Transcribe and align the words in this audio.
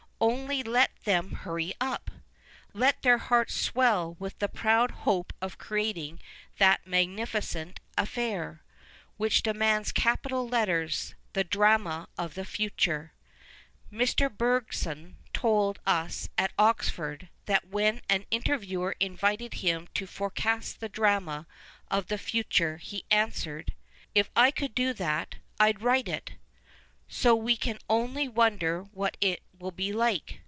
Only 0.23 0.61
let 0.61 0.95
them 1.05 1.31
hurry 1.31 1.73
up! 1.81 2.11
Let 2.73 3.01
their 3.01 3.17
hearts 3.17 3.55
swell 3.55 4.15
with 4.19 4.37
the 4.37 4.47
proud 4.47 4.91
hope 4.91 5.33
of 5.41 5.57
creating 5.57 6.19
that 6.59 6.85
magnificent 6.85 7.79
affair, 7.97 8.61
which 9.17 9.41
demands 9.41 9.91
capital 9.91 10.47
letters, 10.47 11.15
the 11.33 11.43
Drama 11.43 12.07
of 12.19 12.35
the 12.35 12.45
Future. 12.45 13.13
Mr. 13.91 14.29
Bergson 14.31 15.17
told 15.33 15.79
us 15.87 16.29
at 16.37 16.53
Oxford 16.55 17.27
that 17.47 17.65
when 17.69 17.99
an 18.07 18.27
interviewer 18.29 18.95
invited 18.99 19.55
him 19.55 19.87
to 19.95 20.05
forecast 20.05 20.79
the 20.81 20.89
drama 20.89 21.47
of 21.89 22.07
the 22.09 22.19
future 22.19 22.77
he 22.77 23.05
answered," 23.09 23.73
If 24.13 24.29
I 24.35 24.51
could 24.51 24.75
do 24.75 24.93
that 24.93 25.37
I'd 25.59 25.81
write 25.81 26.07
it." 26.07 26.33
So 27.13 27.35
we 27.35 27.57
can 27.57 27.77
only 27.89 28.29
wonder 28.29 28.83
what 28.83 29.17
it 29.19 29.43
will 29.59 29.71
be 29.71 29.91
like. 29.91 30.39